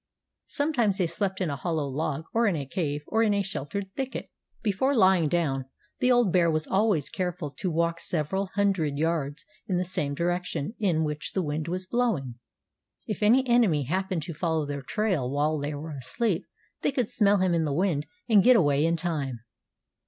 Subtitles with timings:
[0.47, 3.93] Sometimes they slept in a hollow log, or in a cave, or in a sheltered
[3.95, 4.31] thicket.
[4.63, 5.65] Before lying down
[5.99, 10.73] the old bear was always careful to walk several hundred yards in the same direction
[10.79, 12.39] in which the wind was blowing.
[13.05, 16.47] If any enemy happened to follow their trail while they were asleep
[16.81, 19.41] they could smell him in the wind and get away in time.